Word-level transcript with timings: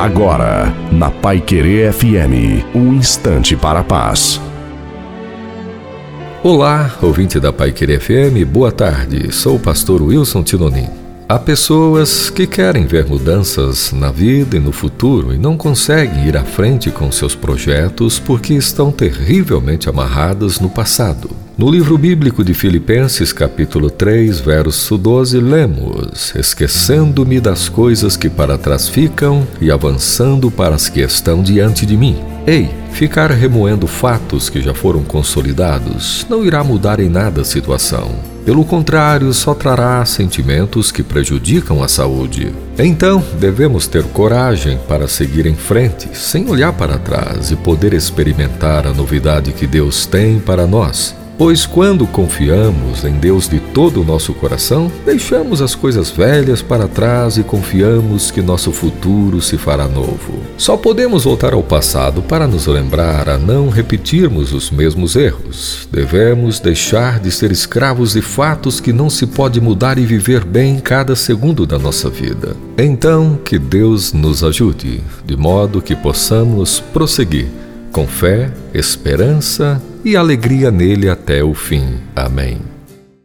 Agora, 0.00 0.74
na 0.90 1.10
Pai 1.10 1.42
Querer 1.42 1.92
FM, 1.92 2.64
um 2.74 2.94
instante 2.94 3.54
para 3.54 3.80
a 3.80 3.84
paz. 3.84 4.40
Olá, 6.42 6.96
ouvinte 7.02 7.38
da 7.38 7.52
Pai 7.52 7.70
Querer 7.70 8.00
FM, 8.00 8.50
boa 8.50 8.72
tarde. 8.72 9.30
Sou 9.30 9.56
o 9.56 9.60
pastor 9.60 10.00
Wilson 10.00 10.42
Tinonim. 10.42 10.88
Há 11.28 11.38
pessoas 11.38 12.30
que 12.30 12.46
querem 12.46 12.86
ver 12.86 13.04
mudanças 13.04 13.92
na 13.92 14.10
vida 14.10 14.56
e 14.56 14.58
no 14.58 14.72
futuro 14.72 15.34
e 15.34 15.36
não 15.36 15.54
conseguem 15.54 16.26
ir 16.26 16.34
à 16.34 16.44
frente 16.44 16.90
com 16.90 17.12
seus 17.12 17.34
projetos 17.34 18.18
porque 18.18 18.54
estão 18.54 18.90
terrivelmente 18.90 19.86
amarradas 19.86 20.60
no 20.60 20.70
passado. 20.70 21.28
No 21.60 21.70
livro 21.70 21.98
bíblico 21.98 22.42
de 22.42 22.54
Filipenses, 22.54 23.34
capítulo 23.34 23.90
3, 23.90 24.40
verso 24.40 24.96
12, 24.96 25.38
lemos: 25.40 26.34
Esquecendo-me 26.34 27.38
das 27.38 27.68
coisas 27.68 28.16
que 28.16 28.30
para 28.30 28.56
trás 28.56 28.88
ficam 28.88 29.46
e 29.60 29.70
avançando 29.70 30.50
para 30.50 30.74
as 30.74 30.88
que 30.88 31.00
estão 31.00 31.42
diante 31.42 31.84
de 31.84 31.98
mim. 31.98 32.16
Ei, 32.46 32.70
ficar 32.92 33.30
remoendo 33.30 33.86
fatos 33.86 34.48
que 34.48 34.62
já 34.62 34.72
foram 34.72 35.02
consolidados 35.02 36.26
não 36.30 36.42
irá 36.46 36.64
mudar 36.64 36.98
em 36.98 37.10
nada 37.10 37.42
a 37.42 37.44
situação. 37.44 38.10
Pelo 38.42 38.64
contrário, 38.64 39.30
só 39.34 39.52
trará 39.52 40.02
sentimentos 40.06 40.90
que 40.90 41.02
prejudicam 41.02 41.82
a 41.82 41.88
saúde. 41.88 42.54
Então, 42.78 43.22
devemos 43.38 43.86
ter 43.86 44.04
coragem 44.04 44.78
para 44.88 45.06
seguir 45.06 45.44
em 45.44 45.54
frente, 45.54 46.08
sem 46.14 46.48
olhar 46.48 46.72
para 46.72 46.96
trás 46.96 47.50
e 47.50 47.56
poder 47.56 47.92
experimentar 47.92 48.86
a 48.86 48.94
novidade 48.94 49.52
que 49.52 49.66
Deus 49.66 50.06
tem 50.06 50.40
para 50.40 50.66
nós. 50.66 51.19
Pois 51.40 51.64
quando 51.64 52.06
confiamos 52.06 53.02
em 53.02 53.14
Deus 53.14 53.48
de 53.48 53.58
todo 53.58 54.02
o 54.02 54.04
nosso 54.04 54.34
coração, 54.34 54.92
deixamos 55.06 55.62
as 55.62 55.74
coisas 55.74 56.10
velhas 56.10 56.60
para 56.60 56.86
trás 56.86 57.38
e 57.38 57.42
confiamos 57.42 58.30
que 58.30 58.42
nosso 58.42 58.70
futuro 58.72 59.40
se 59.40 59.56
fará 59.56 59.88
novo. 59.88 60.38
Só 60.58 60.76
podemos 60.76 61.24
voltar 61.24 61.54
ao 61.54 61.62
passado 61.62 62.20
para 62.20 62.46
nos 62.46 62.66
lembrar 62.66 63.26
a 63.26 63.38
não 63.38 63.70
repetirmos 63.70 64.52
os 64.52 64.70
mesmos 64.70 65.16
erros. 65.16 65.88
Devemos 65.90 66.60
deixar 66.60 67.18
de 67.18 67.30
ser 67.30 67.50
escravos 67.50 68.12
de 68.12 68.20
fatos 68.20 68.78
que 68.78 68.92
não 68.92 69.08
se 69.08 69.26
pode 69.26 69.62
mudar 69.62 69.96
e 69.96 70.04
viver 70.04 70.44
bem 70.44 70.78
cada 70.78 71.16
segundo 71.16 71.64
da 71.64 71.78
nossa 71.78 72.10
vida. 72.10 72.54
Então, 72.76 73.38
que 73.42 73.58
Deus 73.58 74.12
nos 74.12 74.44
ajude, 74.44 75.02
de 75.24 75.38
modo 75.38 75.80
que 75.80 75.96
possamos 75.96 76.80
prosseguir 76.80 77.48
com 77.90 78.06
fé, 78.06 78.52
esperança 78.74 79.80
e 80.04 80.16
alegria 80.16 80.70
nele 80.70 81.08
até 81.08 81.42
o 81.42 81.54
fim. 81.54 81.98
Amém. 82.14 82.79